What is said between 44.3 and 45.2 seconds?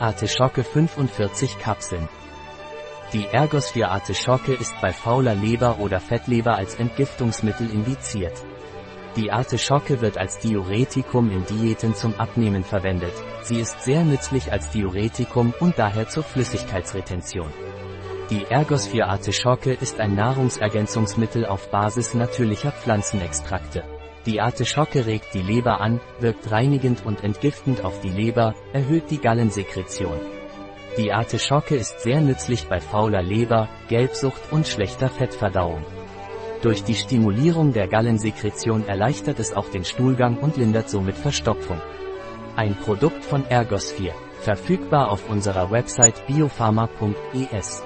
verfügbar